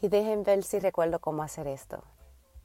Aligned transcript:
Y 0.00 0.08
dejen 0.08 0.44
ver 0.44 0.62
si 0.62 0.78
recuerdo 0.78 1.18
cómo 1.20 1.42
hacer 1.42 1.66
esto. 1.66 2.02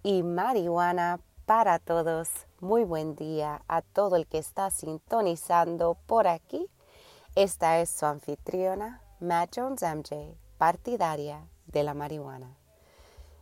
Y 0.04 0.24
marihuana 0.24 1.20
para 1.46 1.80
todos. 1.80 2.30
Muy 2.60 2.84
buen 2.84 3.16
día 3.16 3.62
a 3.68 3.82
todo 3.82 4.16
el 4.16 4.26
que 4.26 4.38
está 4.38 4.70
sintonizando 4.72 5.98
por 6.06 6.28
aquí. 6.28 6.68
Esta 7.36 7.80
es 7.80 7.90
su 7.90 8.06
anfitriona, 8.06 9.02
Matt 9.20 9.58
Jones 9.58 9.84
MJ, 9.84 10.36
partidaria 10.58 11.46
de 11.68 11.84
la 11.84 11.94
marihuana. 11.94 12.56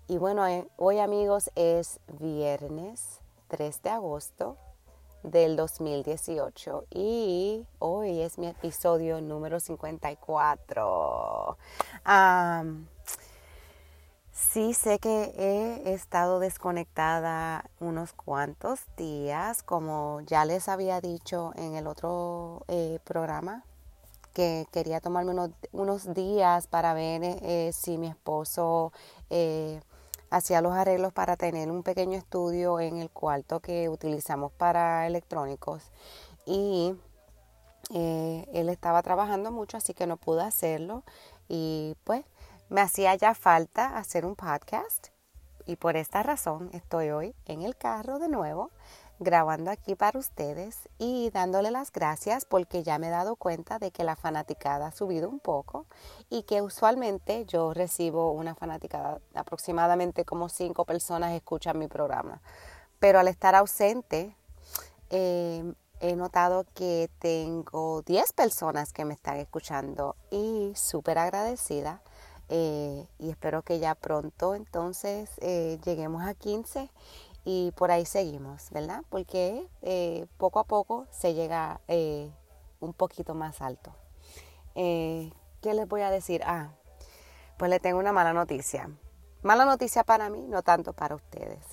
Y 0.07 0.17
bueno, 0.17 0.47
eh, 0.47 0.67
hoy 0.77 0.99
amigos 0.99 1.51
es 1.55 1.99
viernes 2.19 3.21
3 3.47 3.81
de 3.83 3.89
agosto 3.91 4.57
del 5.21 5.55
2018 5.55 6.87
y 6.89 7.65
hoy 7.79 8.21
es 8.21 8.37
mi 8.37 8.47
episodio 8.47 9.21
número 9.21 9.59
54. 9.59 11.57
Sí 14.53 14.75
sé 14.75 14.99
que 14.99 15.33
he 15.35 15.93
estado 15.93 16.37
desconectada 16.37 17.65
unos 17.79 18.13
cuantos 18.13 18.81
días, 18.95 19.63
como 19.63 20.21
ya 20.27 20.45
les 20.45 20.69
había 20.69 21.01
dicho 21.01 21.53
en 21.55 21.73
el 21.73 21.87
otro 21.87 22.63
eh, 22.67 22.99
programa, 23.03 23.63
que 24.31 24.67
quería 24.71 25.01
tomarme 25.01 25.33
unos, 25.71 26.13
días 26.13 26.67
para 26.67 26.93
ver 26.93 27.21
eh, 27.23 27.71
si 27.73 27.97
mi 27.97 28.05
esposo 28.07 28.93
eh, 29.31 29.81
hacía 30.29 30.61
los 30.61 30.73
arreglos 30.73 31.13
para 31.13 31.35
tener 31.35 31.71
un 31.71 31.81
pequeño 31.81 32.15
estudio 32.15 32.79
en 32.79 32.99
el 32.99 33.09
cuarto 33.09 33.59
que 33.59 33.89
utilizamos 33.89 34.51
para 34.51 35.07
electrónicos. 35.07 35.81
Y 36.45 36.93
él 37.89 38.69
estaba 38.69 39.01
trabajando 39.01 39.51
mucho 39.51 39.77
así 39.77 39.95
que 39.95 40.05
no 40.05 40.17
pude 40.17 40.43
hacerlo. 40.43 41.03
Y 41.49 41.95
pues 42.03 42.23
me 42.73 42.81
hacía 42.81 43.13
ya 43.13 43.35
falta 43.35 43.97
hacer 43.97 44.25
un 44.25 44.35
podcast 44.35 45.09
y 45.67 45.75
por 45.75 45.95
esta 45.95 46.23
razón 46.23 46.71
estoy 46.73 47.11
hoy 47.11 47.35
en 47.45 47.61
el 47.61 47.77
carro 47.77 48.17
de 48.17 48.29
nuevo 48.29 48.71
grabando 49.19 49.69
aquí 49.69 49.93
para 49.93 50.17
ustedes 50.17 50.89
y 50.97 51.29
dándole 51.29 51.69
las 51.69 51.91
gracias 51.91 52.45
porque 52.45 52.81
ya 52.81 52.97
me 52.97 53.09
he 53.09 53.11
dado 53.11 53.35
cuenta 53.35 53.77
de 53.77 53.91
que 53.91 54.03
la 54.03 54.15
fanaticada 54.15 54.87
ha 54.87 54.91
subido 54.91 55.29
un 55.29 55.39
poco 55.39 55.85
y 56.31 56.43
que 56.43 56.63
usualmente 56.63 57.45
yo 57.45 57.75
recibo 57.75 58.31
una 58.31 58.55
fanaticada, 58.55 59.21
aproximadamente 59.35 60.25
como 60.25 60.49
cinco 60.49 60.83
personas 60.83 61.33
escuchan 61.33 61.77
mi 61.77 61.87
programa. 61.87 62.41
Pero 62.97 63.19
al 63.19 63.27
estar 63.27 63.53
ausente, 63.53 64.35
em, 65.11 65.75
he 65.99 66.15
notado 66.15 66.65
que 66.73 67.11
tengo 67.19 68.01
10 68.01 68.33
personas 68.33 68.93
que 68.93 69.05
me 69.05 69.13
están 69.13 69.37
escuchando 69.37 70.15
y 70.31 70.73
súper 70.75 71.19
agradecida. 71.19 72.01
Eh, 72.55 73.07
y 73.17 73.31
espero 73.31 73.63
que 73.63 73.79
ya 73.79 73.95
pronto 73.95 74.53
entonces 74.53 75.31
eh, 75.41 75.79
lleguemos 75.83 76.21
a 76.21 76.35
15 76.35 76.87
y 77.45 77.71
por 77.71 77.89
ahí 77.89 78.05
seguimos, 78.05 78.69
¿verdad? 78.69 79.01
Porque 79.09 79.67
eh, 79.81 80.27
poco 80.37 80.59
a 80.59 80.63
poco 80.63 81.07
se 81.09 81.33
llega 81.33 81.81
un 82.79 82.93
poquito 82.93 83.33
más 83.33 83.59
alto. 83.59 83.95
¿Qué 84.75 85.31
les 85.63 85.87
voy 85.87 86.01
a 86.01 86.11
decir? 86.11 86.43
Ah, 86.45 86.69
pues 87.57 87.71
le 87.71 87.79
tengo 87.79 87.97
una 87.97 88.13
mala 88.13 88.33
noticia. 88.33 88.87
Mala 89.41 89.65
noticia 89.65 90.03
para 90.03 90.29
mí, 90.29 90.45
no 90.47 90.61
tanto 90.61 90.93
para 90.93 91.15
ustedes. 91.15 91.65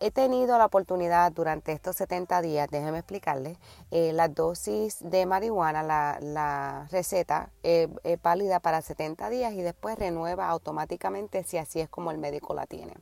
He 0.00 0.10
tenido 0.10 0.58
la 0.58 0.66
oportunidad 0.66 1.30
durante 1.32 1.72
estos 1.72 1.96
70 1.96 2.42
días, 2.42 2.68
déjenme 2.70 2.98
explicarles, 2.98 3.58
la 3.90 4.28
dosis 4.28 4.96
de 5.00 5.26
marihuana, 5.26 5.82
la, 5.82 6.88
receta 6.90 7.50
es 7.62 7.88
válida 8.22 8.60
para 8.60 8.80
70 8.80 9.30
días 9.30 9.52
y 9.52 9.62
después 9.62 9.98
renueva 9.98 10.48
automáticamente 10.48 11.44
si 11.44 11.58
así 11.58 11.80
es 11.80 11.88
como 11.88 12.10
el 12.10 12.18
médico 12.18 12.54
la 12.54 12.66
tiene. 12.66 12.94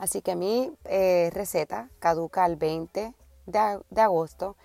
Así 0.00 0.22
que 0.22 0.34
mi 0.34 0.72
eh, 0.86 1.28
receta 1.34 1.90
caduca 1.98 2.46
el 2.46 2.56
20 2.56 3.12
de, 3.44 4.00
agosto, 4.00 4.56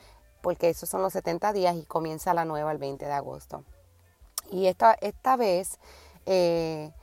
porque 0.42 0.70
esos 0.70 0.88
son 0.88 1.02
los 1.02 1.12
70 1.12 1.52
días 1.52 1.76
y 1.76 1.84
comienza 1.84 2.34
la 2.34 2.46
nueva 2.46 2.72
el 2.72 2.78
20 2.78 3.06
de 3.06 3.12
agosto. 3.12 3.66
Y 4.50 4.68
esta, 4.68 4.94
esta 5.02 5.36
vez, 5.36 5.78
eh, 6.26 6.94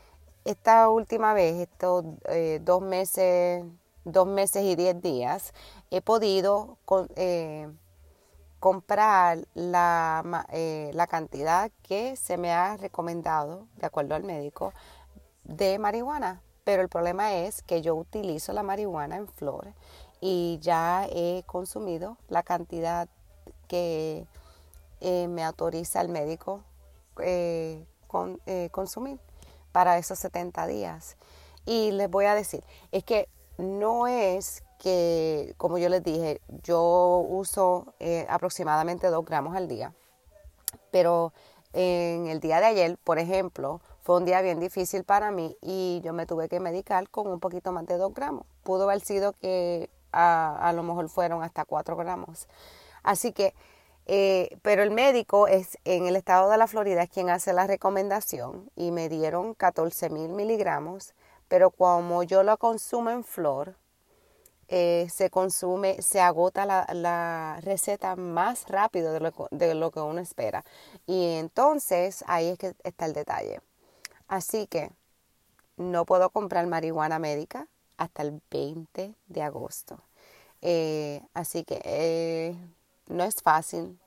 esta 0.47 0.89
última 0.89 1.35
vez, 1.35 1.57
estos 1.57 2.07
eh, 2.25 2.59
dos 2.63 2.81
meses, 2.81 3.65
dos 4.05 4.27
meses 4.27 4.65
y 4.65 4.77
diez 4.77 5.01
días, 5.01 5.55
he 5.91 6.01
podido 6.01 6.79
comprar 8.61 9.47
la, 9.55 10.47
la 10.93 11.07
cantidad 11.07 11.71
que 11.83 12.17
se 12.17 12.37
me 12.37 12.53
ha 12.53 12.77
recomendado, 12.77 13.67
de 13.77 13.87
acuerdo 13.87 14.15
al 14.15 14.25
médico, 14.25 14.73
de 15.45 15.79
marihuana 15.79 16.43
pero 16.65 16.83
el 16.83 16.89
problema 16.89 17.35
es 17.35 17.63
que 17.63 17.83
yo 17.83 17.95
utilizo 17.95 18.53
la 18.53 18.63
marihuana 18.63 19.17
en 19.17 19.29
flor 19.29 19.73
y 20.21 20.59
ya 20.61 21.07
he 21.11 21.43
consumido 21.47 22.17
la 22.29 22.43
cantidad 22.43 23.09
que 23.67 24.27
eh, 25.01 25.27
me 25.29 25.43
autoriza 25.43 26.01
el 26.01 26.09
médico 26.09 26.63
eh, 27.21 27.85
con, 28.07 28.41
eh, 28.47 28.69
consumir 28.71 29.19
para 29.73 29.99
esos 29.99 30.19
70 30.21 30.67
días. 30.69 31.17
Y 31.65 31.91
les 31.93 32.09
voy 32.09 32.27
a 32.27 32.35
decir, 32.35 32.63
es 32.93 33.03
que 33.03 33.29
no 33.63 34.07
es 34.07 34.63
que, 34.79 35.55
como 35.57 35.79
yo 35.79 35.89
les 35.89 36.03
dije, 36.03 36.41
yo 36.63 37.25
uso 37.29 37.95
aproximadamente 38.29 39.09
2 39.09 39.25
gramos 39.25 39.57
al 39.57 39.69
día, 39.69 39.93
pero 40.91 41.33
en 41.73 42.27
el 42.27 42.41
día 42.41 42.61
de 42.61 42.67
ayer, 42.67 42.99
por 42.99 43.19
ejemplo, 43.19 43.81
fue 44.03 44.17
un 44.17 44.25
día 44.25 44.43
bien 44.43 44.61
difícil 44.61 45.05
para 45.05 45.31
mí 45.31 45.57
y 45.61 46.01
yo 46.05 46.13
me 46.13 46.27
tuve 46.27 46.49
que 46.49 46.61
medicar 46.61 47.09
con 47.09 47.29
un 47.29 47.41
poquito 47.41 47.73
más 47.73 47.87
de 47.87 47.97
2 47.97 48.13
gramos. 48.13 48.45
Pudo 48.65 48.85
haber 48.85 49.01
sido 49.01 49.33
que 49.33 49.89
a, 50.13 50.73
lo 50.75 50.83
mejor 50.83 51.09
fueron 51.09 51.43
hasta 51.43 51.65
4 51.65 51.97
gramos. 51.97 52.49
Así 53.03 53.33
que, 53.33 53.55
eh, 54.07 54.59
pero 54.63 54.83
el 54.83 54.91
médico 54.91 55.47
es 55.47 55.79
en 55.85 56.07
el 56.07 56.17
estado 56.17 56.51
de 56.51 56.59
la 56.59 56.67
Florida 56.67 57.05
es 57.05 57.11
quien 57.11 57.31
hace 57.31 57.53
la 57.53 57.67
recomendación 57.67 58.71
y 58.75 58.91
me 58.91 59.09
dieron 59.09 59.55
14 59.55 60.11
mil 60.11 60.31
miligramos, 60.31 61.15
pero 61.53 61.71
como 61.71 62.23
yo 62.23 62.43
lo 62.45 62.57
consumo 62.57 63.11
en 63.11 63.25
flor, 63.25 63.77
eh, 64.69 65.07
se 65.11 65.29
consume, 65.29 66.01
se 66.01 66.19
agota 66.19 66.65
la, 66.65 66.87
la 66.95 67.59
receta 67.61 68.17
más 68.17 68.67
rápido 68.69 69.13
de 69.13 69.21
lo, 69.21 69.49
de 69.51 69.75
lo, 69.75 69.91
que 69.91 70.01
uno 70.01 70.19
espera. 70.19 70.65
Y 71.05 71.35
entonces 71.35 72.25
ahí 72.27 72.49
es 72.49 72.59
que 72.59 72.75
está 72.85 73.05
el 73.05 73.13
detalle. 73.13 73.61
Así 74.29 74.67
que 74.67 74.93
no 75.77 76.07
puedo 76.07 76.31
comprar 76.31 76.67
marihuana 76.69 77.19
médica 77.19 77.69
hasta 77.99 78.23
el 78.23 78.41
20 78.51 79.15
de 79.27 79.43
agosto. 79.43 79.99
Eh, 80.63 81.21
así 81.35 81.65
que 81.65 81.83
eh, 81.85 82.57
no 83.09 83.25
es 83.25 83.43
fácil 83.43 83.99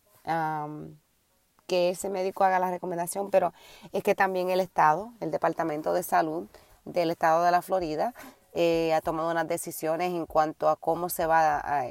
que 1.68 1.90
ese 1.92 2.10
médico 2.10 2.44
haga 2.44 2.58
la 2.58 2.72
recomendación, 2.72 3.30
pero 3.30 3.54
es 3.92 4.02
que 4.02 4.16
también 4.16 4.50
el 4.50 4.62
Estado, 4.62 5.12
el 5.20 5.30
Departamento 5.30 5.94
de 5.94 6.02
Salud 6.02 6.48
del 6.86 7.12
Estado 7.12 7.44
de 7.44 7.52
la 7.52 7.62
Florida, 7.62 8.14
eh, 8.54 8.94
ha 8.94 9.02
tomado 9.02 9.32
unas 9.32 9.48
decisiones 9.48 10.12
en 10.12 10.26
cuanto 10.26 10.70
a 10.70 10.76
cómo 10.76 11.10
se 11.10 11.26
va 11.26 11.58
a, 11.58 11.86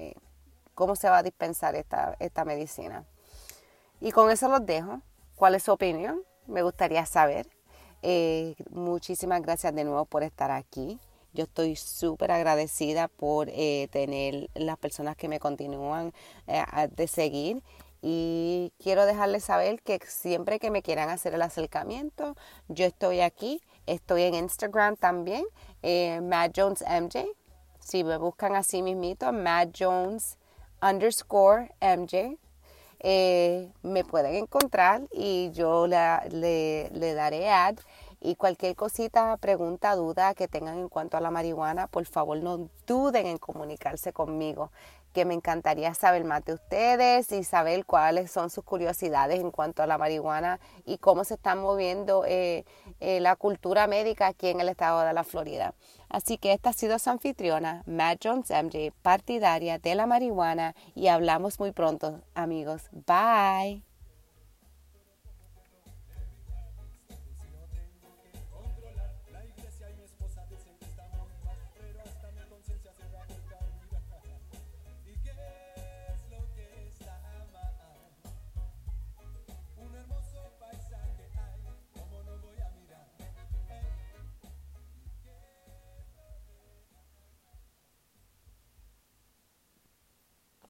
cómo 0.75 0.97
se 0.97 1.11
va 1.11 1.19
a 1.19 1.23
dispensar 1.23 1.75
esta, 1.75 2.17
esta 2.19 2.45
medicina. 2.45 3.05
Y 4.01 4.13
con 4.13 4.31
eso 4.31 4.49
los 4.49 4.65
dejo. 4.65 5.01
¿Cuál 5.37 5.55
es 5.55 5.65
su 5.65 5.73
opinión? 5.73 6.23
Me 6.47 6.63
gustaría 6.63 7.05
saber. 7.07 7.49
Eh, 8.03 8.55
muchísimas 8.71 9.41
gracias 9.41 9.75
de 9.75 9.85
nuevo 9.85 10.05
por 10.05 10.23
estar 10.23 10.51
aquí. 10.51 10.99
Yo 11.33 11.45
estoy 11.45 11.75
súper 11.75 12.31
agradecida 12.31 13.09
por 13.09 13.49
eh, 13.51 13.89
tener 13.91 14.51
las 14.55 14.77
personas 14.79 15.17
que 15.17 15.29
me 15.29 15.41
continúan 15.41 16.13
eh, 16.47 16.63
de 16.95 17.09
seguir 17.09 17.63
y 18.03 18.73
quiero 18.79 19.07
dejarles 19.07 19.45
saber 19.45 19.81
que 19.81 19.99
siempre 20.07 20.61
que 20.61 20.71
me 20.71 20.83
quieran 20.83 21.09
hacer 21.09 21.33
el 21.33 21.41
acercamiento, 21.41 22.37
yo 22.69 22.85
estoy 22.85 23.21
aquí. 23.21 23.63
Estoy 23.87 24.23
en 24.23 24.35
Instagram 24.35 24.97
también, 24.97 25.45
Matt 26.23 26.53
Jones 26.57 26.83
MJ. 26.83 27.27
Si 27.81 28.03
me 28.03 28.17
buscan 28.17 28.57
así 28.57 28.81
mismito, 28.83 29.31
Matt 29.33 29.77
Jones 29.79 30.39
underscore 30.81 31.71
MJ. 31.81 32.39
Eh, 33.01 33.71
me 33.83 34.03
pueden 34.03 34.35
encontrar 34.37 35.03
y 35.13 35.51
yo 35.53 35.87
le, 35.87 36.89
le, 36.91 37.15
daré 37.15 37.51
ad. 37.51 37.77
Y 38.27 38.37
cualquier 38.37 38.75
cosita, 38.75 39.37
pregunta, 39.37 39.95
duda 39.97 40.33
que 40.33 40.49
tengan 40.49 40.79
en 40.79 40.89
cuanto 40.89 41.19
a 41.19 41.21
la 41.21 41.31
marihuana, 41.31 41.89
por 41.89 42.07
favor 42.07 42.39
no 42.39 42.71
duden 42.87 43.27
en 43.27 43.37
comunicarse 43.37 44.15
conmigo, 44.15 44.71
que 45.13 45.27
me 45.27 45.35
encantaría 45.35 45.93
saber 45.93 46.25
más 46.25 46.43
de 46.47 46.55
ustedes 46.55 47.31
y 47.33 47.45
saber 47.45 47.85
cuáles 47.85 48.31
son 48.31 48.49
sus 48.49 48.65
curiosidades 48.65 49.41
en 49.41 49.51
cuanto 49.51 49.83
a 49.83 49.87
la 49.87 49.99
marihuana 49.99 50.59
y 50.87 50.97
cómo 50.97 51.25
se 51.25 51.35
está 51.35 51.55
moviendo 51.55 52.25
eh, 52.27 52.65
eh, 53.01 53.21
la 53.21 53.37
cultura 53.37 53.87
médica 53.89 54.29
aquí 54.29 54.49
en 54.49 54.61
el 54.61 54.71
estado 54.71 55.03
de 55.03 55.13
la 55.13 55.25
Florida. 55.25 55.75
Así 56.09 56.39
que 56.39 56.55
esta 56.55 56.71
ha 56.71 56.73
sido 56.73 56.99
su 56.99 57.11
anfitriona, 57.11 57.83
Matt 57.85 58.21
Jones 58.25 58.49
MJ, 58.49 58.91
partidaria 59.03 59.79
de 59.79 59.95
la 59.97 60.07
marihuana 60.07 60.75
y 60.95 61.09
hablamos 61.09 61.61
muy 61.61 61.73
pronto, 61.73 62.23
amigos. 62.35 62.89
Bye. 62.91 63.94